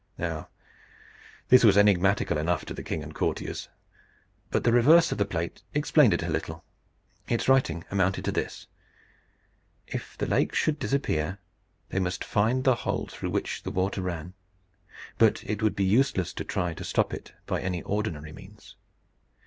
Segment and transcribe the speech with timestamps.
[0.17, 0.49] Now
[1.49, 3.69] this was enigmatical enough to the king and courtiers.
[4.49, 6.63] But the reverse of the plate explained it a little.
[7.27, 8.65] Its writing amounted to this:
[9.85, 11.37] "If the lake should disappear,
[11.89, 14.33] they must find the hole through which the water ran.
[15.19, 18.77] But it would be useless to try to stop it by any ordinary means.